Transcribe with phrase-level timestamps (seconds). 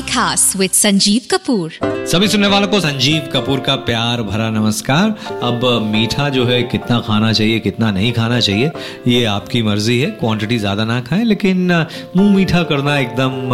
[0.00, 5.88] खास विद संजीव कपूर। सभी सुनने वालों को संजीव कपूर का प्यार भरा नमस्कार। अब
[5.92, 8.70] मीठा जो है, कितना खाना चाहिए, कितना नहीं खाना चाहिए,
[9.06, 11.86] ये आपकी मर्ज़ी है। क्वांटिटी ज़्यादा ना खाएँ, लेकिन,
[12.16, 13.50] मुँह मीठा करना एकदम,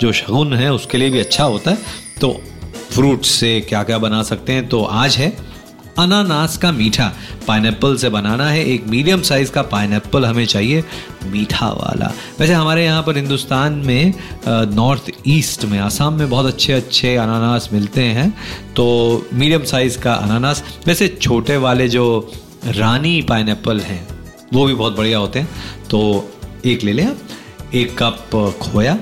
[0.00, 1.78] जो शगुन है, उसके लिए भी अच्छा होता है।
[2.20, 2.42] तो
[2.90, 4.68] फ्रूट से क्या क्या बना सकते हैं?
[4.68, 5.45] तो आज है
[5.98, 7.12] अनानास का मीठा।
[7.46, 10.84] पाइनएप्पल से बनाना है, एक मीडियम साइज़ का पाइनएप्पल हमें चाहिए,
[11.26, 14.12] मीठा वाला। वैसे हमारे यहाँ पर हिंदुस्तान में
[14.48, 18.30] नॉर्थ ईस्ट में, आसाम में बहुत अच्छे अच्छे अनानास मिलते हैं
[18.76, 22.06] तो मीडियम साइज़ का अनानास। वैसे छोटे वाले जो
[22.66, 24.06] रानी पाइनएप्पल हैं,
[24.52, 25.48] वो भी बहुत बढ़िया होते हैं।
[25.90, 26.30] तो
[26.66, 27.16] एक ले लें आप,
[27.74, 28.98] एक कप खोया,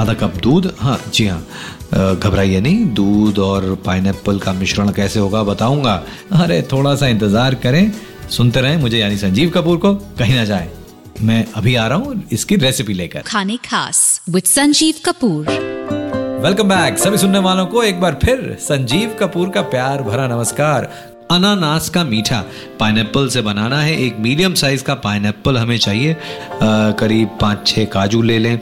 [0.00, 1.46] आधा कप दूध हाँ जी हाँ।
[1.94, 6.02] घबराइए नहीं दूध और पाइन का मिश्रण कैसे होगा बताऊँगा।
[6.34, 7.90] अरे थोड़ा सा इंतज़ार करें
[8.30, 10.70] सुनते रहें मुझे यानी संजीव कपूर को कहीं ना जाए।
[11.22, 15.46] मैं अभी आ रहा हूँ इसकी रेसिपी लेकर। खाने खास with Sanjeev Kapoor.
[16.42, 20.88] Welcome back सभी सुनने वालों को एक बार फिर संजीव कपूर का प्यार भरा नमस्कार।
[21.30, 22.44] अनानास का मीठा।
[22.80, 26.16] पाइनएप्पल से बनाना है। एक मीडियम साइज़ का पाइनएप्पल हमें चाहिए।
[26.62, 28.58] करीब पाँच छः काजू ले लें।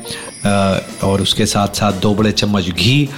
[1.05, 3.09] और उसके साथ साथ दो बड़े चम्मच घी,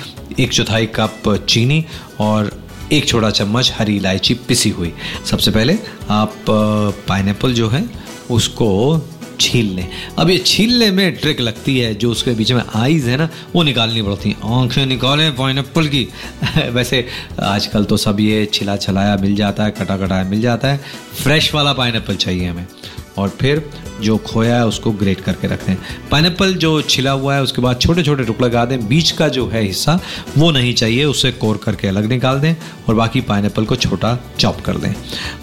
[0.41, 1.84] एक चौथाई कप चीनी
[2.20, 2.50] और
[2.92, 4.92] एक छोटा चम्मच हरी इलायची पिसी हुई।
[5.26, 5.78] सबसे पहले
[6.10, 6.34] आप
[7.08, 7.84] पाइनएप्पल जो है,
[8.30, 8.69] उसको
[9.41, 13.17] छील लें अब ये छीलने में ट्रिक लगती है, जो उसके बीच में आईज है
[13.17, 16.08] ना, वो निकालनी पड़ती हैं। आँखें निकालें पाइन की।
[16.69, 17.06] वैसे
[17.42, 20.81] आजकल तो सब ये छिला छलाया मिल जाता है, कटा कटाया मिल जाता है।
[21.22, 22.66] फ्रेश वाला पाइन चाहिए हमें।
[23.19, 25.77] और फिर जो खोया है, उसको ग्रेट करके रख दें
[26.12, 29.48] पाइन जो छिला हुआ है, उसके बाद छोटे छोटे टुकड़े लगा दें। बीच का जो
[29.48, 30.00] है हिस्सा,
[30.39, 32.55] वो नहीं चाहिए, उसे कोर करके अलग निकाल दें।
[32.89, 34.94] और बाकी पाइन को छोटा चॉप कर दें।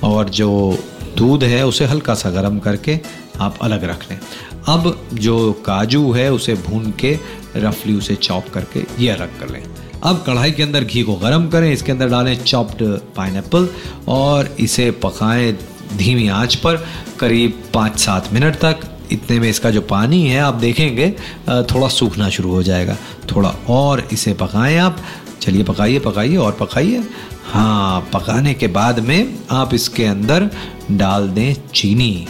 [0.04, 0.80] और जो
[1.18, 3.00] दूध है, उसे हल्का सा गर्म करके
[3.42, 4.20] आप अलग रख लें।
[4.68, 7.18] अब जो काजू है, उसे भून के
[7.58, 9.64] रफली उसे चॉप करके ये अलग कर लें।
[10.04, 12.84] अब कढ़ाई के अंदर घी को गर्म करें, इसके अंदर डालें चॉप्ड
[13.16, 13.70] पाइन
[14.08, 15.52] और इसे पकाएँ
[15.94, 16.86] धीमी आँच पर
[17.20, 18.80] करीब पाँच सात मिनट तक।
[19.12, 21.10] इतने में इसका जो पानी है, आप देखेंगे
[21.50, 22.96] थोड़ा सूखना शुरू हो जाएगा।
[23.32, 24.98] थोड़ा और इसे पकाएँ आप।
[25.46, 27.04] चलिए पकाइए पकाइए और पकाइए।
[27.52, 30.50] हाँ पकाने के बाद में आप इसके अंदर
[30.92, 32.28] डाल दें चीनी।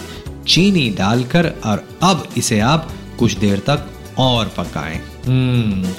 [0.48, 3.86] चीनी डालकर और अब इसे आप कुछ देर तक
[4.18, 5.90] और पकाएँ। हम्म,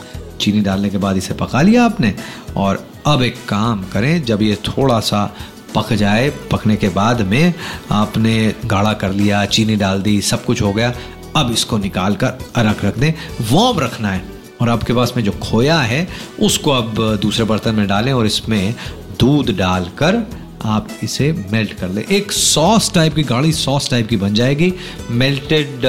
[0.40, 2.14] चीनी डालने के बाद इसे पका लिया आपने।
[2.56, 5.36] और अब एक काम करें जब ये थोड़ा सा
[5.74, 7.54] पक जाए पकने के बाद में
[7.90, 10.94] आपने गाढ़ा कर लिया चीनी डाल दी सब कुछ हो गया।
[11.36, 13.12] अब इसको निकाल कर रख रख दें।
[13.50, 16.06] वॉर्म रखना है। और आपके पास में जो खोया है,
[16.40, 18.74] उसको अब दूसरे बर्तन में डालें और इसमें
[19.20, 20.22] दूध डालकर
[20.64, 24.72] आप इसे मेल्ट कर लें। एक सॉस टाइप की, गाढ़ी सॉस टाइप की बन जाएगी।
[25.10, 25.86] मेल्टेड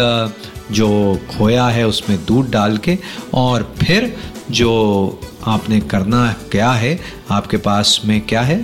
[0.72, 2.98] जो खोया है, उसमें दूध डाल के
[3.34, 4.16] और फिर
[4.52, 7.00] जो आपने करना क्या है,
[7.32, 8.60] आपके पास में क्या है,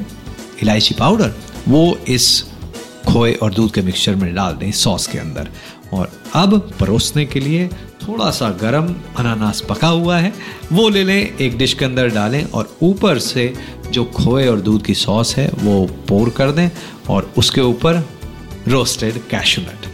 [0.61, 1.33] इलायची पाउडर,
[1.67, 2.45] वो इस
[3.07, 5.49] खोए और दूध के मिक्सचर में डाल दें सॉस के अंदर।
[5.93, 7.69] और अब परोसने के लिए
[8.07, 10.33] थोड़ा सा गरम अनानास पका हुआ है।
[10.71, 13.53] वो ले लें, एक डिश के अंदर डालें और ऊपर से
[13.91, 16.69] जो खोए और दूध की सॉस है, वो पोर कर दें
[17.09, 18.03] और उसके ऊपर
[18.67, 19.85] रोस्टेड कैशूनट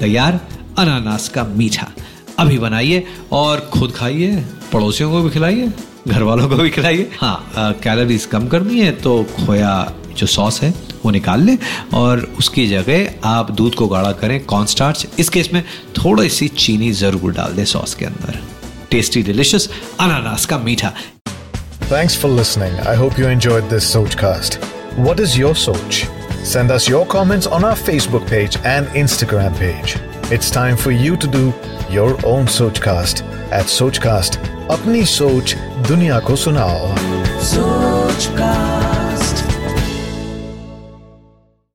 [0.00, 0.40] तैयार
[0.78, 1.90] अनानास का मीठा।
[2.38, 5.72] अभी बनाइए और खुद खाइए, पड़ोसियों को भी खिलाइए
[6.08, 9.72] घर वालों को भी खिलाइए। हाँ कैलोरीज कम करनी है तो खोया
[10.18, 10.70] जो सॉस है
[11.04, 11.56] वो निकाल लें
[11.94, 15.62] और उसकी जगह आप दूध को गाढ़ा करें कॉर्नस्टार्च इस केस में
[15.98, 18.40] थोड़ी सी चीनी ज़रूर डाल दें सॉस के अंदर।
[18.90, 19.68] टेस्टी डिलीशियस
[20.00, 20.92] अनानास का मीठा।
[21.92, 24.58] Thanks for listening I hope you enjoyed this Sochcast
[24.98, 26.04] what is your सोच
[26.46, 29.94] send us your comments on our Facebook page and Instagram page
[30.32, 31.52] it's time for you to do
[31.94, 34.40] your own Sochcast at Sochcast
[34.70, 35.54] अपनी सोच
[35.88, 36.96] दुनिया को सुनाओ
[37.44, 38.77] सोचकास्ट